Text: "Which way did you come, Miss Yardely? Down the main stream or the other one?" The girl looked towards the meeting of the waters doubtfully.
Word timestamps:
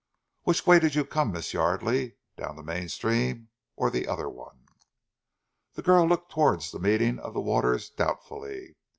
"Which 0.45 0.65
way 0.65 0.79
did 0.79 0.95
you 0.95 1.05
come, 1.05 1.31
Miss 1.31 1.53
Yardely? 1.53 2.15
Down 2.35 2.55
the 2.55 2.63
main 2.63 2.89
stream 2.89 3.49
or 3.75 3.91
the 3.91 4.07
other 4.07 4.27
one?" 4.27 4.65
The 5.73 5.83
girl 5.83 6.07
looked 6.07 6.31
towards 6.31 6.71
the 6.71 6.79
meeting 6.79 7.19
of 7.19 7.35
the 7.35 7.39
waters 7.39 7.91
doubtfully. 7.91 8.77